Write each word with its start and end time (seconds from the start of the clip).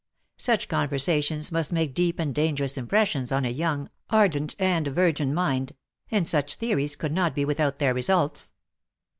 Such 0.39 0.67
conversations 0.67 1.51
must 1.51 1.71
make 1.71 1.93
deep 1.93 2.17
and 2.17 2.33
dangerous 2.33 2.75
impressions 2.75 3.31
on 3.31 3.45
a 3.45 3.49
young, 3.51 3.87
ardent, 4.09 4.55
and 4.57 4.87
virgin 4.87 5.31
mind, 5.31 5.73
and 6.09 6.27
such 6.27 6.55
theories 6.55 6.95
could 6.95 7.11
not 7.11 7.35
be 7.35 7.45
without 7.45 7.77
their 7.77 7.93
results. 7.93 8.51